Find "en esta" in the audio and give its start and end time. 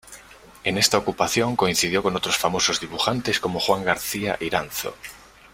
0.63-0.97